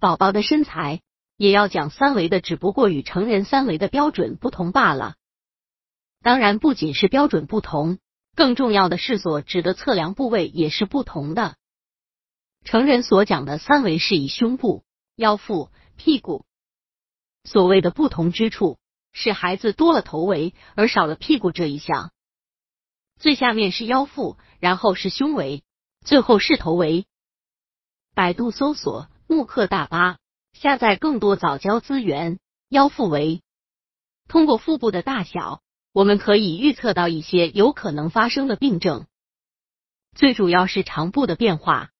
[0.00, 1.02] 宝宝的身材
[1.36, 5.14] 也要讲三维的，只不过与成人三维的标准不同罢了。
[6.22, 7.98] 当然，不仅是标准不同，
[8.34, 11.56] 更重要的是所指的测量部位也是不同的。
[12.64, 14.84] 成人所讲的三维是以胸部、
[15.16, 16.44] 腰腹、屁股。
[17.44, 18.78] 所谓的不同之处，
[19.12, 22.10] 是孩子多了头围而少了屁股这一项。
[23.18, 25.62] 最下面是腰腹，然后是胸围，
[26.04, 27.06] 最后是头围。
[28.14, 30.18] 百度搜索“慕课大巴”，
[30.52, 32.40] 下载更多早教资源。
[32.68, 33.42] 腰腹围，
[34.26, 35.62] 通过腹部的大小。
[35.92, 39.06] 我们可以预测到一些有可能发生的病症，
[40.16, 41.92] 最主要是肠部的变化。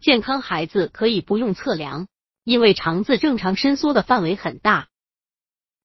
[0.00, 2.06] 健康孩子可以不用测量，
[2.44, 4.86] 因为肠子正常伸缩的范围很大；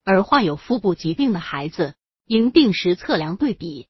[0.03, 3.87] 而患有腹部疾病的孩子，应定时测量对比。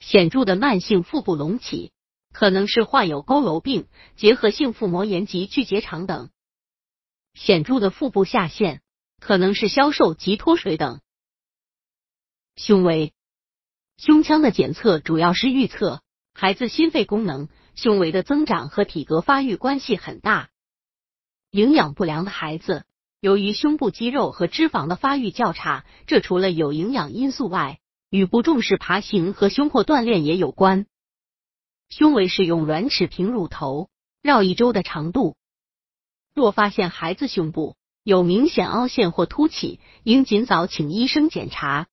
[0.00, 1.92] 显著的慢性腹部隆起，
[2.32, 6.28] 可能是患有佝偻病、结核性腹膜炎及巨结肠等；
[7.34, 8.82] 显著的腹部下陷，
[9.20, 11.00] 可能是消瘦及脱水等。
[12.56, 13.12] 胸围，
[13.96, 16.02] 胸腔的检测主要是预测
[16.34, 17.48] 孩子心肺功能。
[17.74, 20.50] 胸围的增长和体格发育关系很大。
[21.52, 22.84] 营养不良的孩子，
[23.20, 27.78] 由于胸部肌肉和脂肪的发育较差，这除了有营养因素外，
[28.10, 30.86] 与不重视爬行和胸廓锻炼也有关。
[31.90, 33.88] 胸围是用软尺平乳头
[34.22, 35.36] 绕一周的长度。
[36.34, 41.88] 若发现孩子胸部有明显凹陷或凸起，应尽早请医生检查。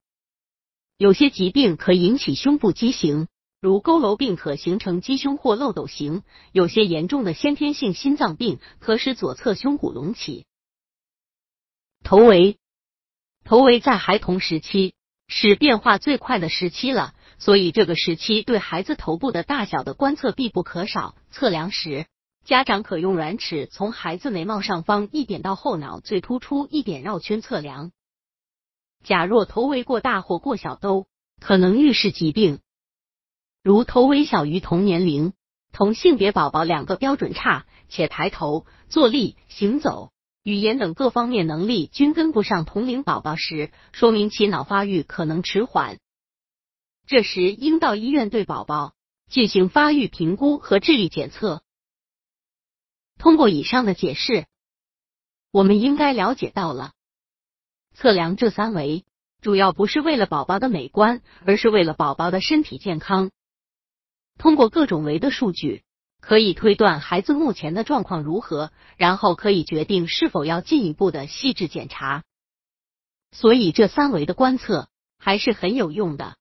[0.96, 3.28] 有些疾病可引起胸部畸形，
[3.60, 10.46] 如佝偻病可形成鸡胸或漏斗形；有些严重的先天性心脏病可使左侧胸骨隆起。
[12.02, 12.58] 头围，
[13.44, 14.94] 头围在孩童时期
[15.28, 21.14] 是变化最快的时期了，所以这个时期对孩子头部的大小的观测必不可少。
[21.30, 22.06] 测量时，
[22.44, 27.90] 家长可用软尺从孩子眉毛上方一点到后脑最突出一点绕圈测量。
[29.04, 31.06] 假若头围过大或过小，都
[31.40, 32.60] 可能预示疾病，
[33.62, 35.32] 如头围小于同年龄、
[35.72, 40.12] 同性别宝宝两个标准差，且抬头、坐立、行走、
[40.46, 45.98] 语言等各方面能力均跟不上同龄宝宝时，说明其脑发育可能迟缓。
[47.04, 48.94] 这时应到医院对宝宝
[49.28, 51.64] 进行发育评估和智力检测。
[53.18, 54.46] 通过以上的解释，
[55.50, 56.92] 我们应该了解到了。
[57.96, 59.04] 测量这三维，
[59.42, 63.32] 主要不是为了宝宝的美观，而是为了宝宝的身体健康。
[64.38, 65.82] 通过各种维的数据，
[66.26, 72.24] 可以推断孩子目前的状况如何，然后可以决定是否要进一步的细致检查。
[73.30, 74.88] 所以，这三维的观测
[75.20, 76.34] 还是很有用的。